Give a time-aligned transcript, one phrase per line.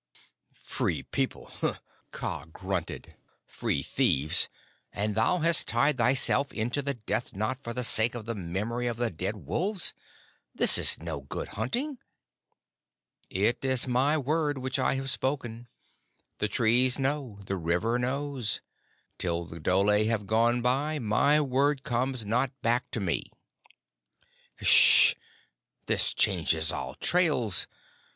[0.63, 1.51] "Free People,"
[2.09, 3.13] Kaa grunted.
[3.45, 4.49] "Free thieves!
[4.91, 8.87] And thou hast tied thyself into the death knot for the sake of the memory
[8.87, 9.93] of the dead wolves?
[10.55, 11.99] This is no good hunting."
[13.29, 15.67] "It is my Word which I have spoken.
[16.39, 18.59] The Trees know, the River knows.
[19.19, 23.31] Till the dhole have gone by my Word comes not back to me."
[24.59, 25.13] "Ngssh!
[25.85, 27.67] This changes all trails.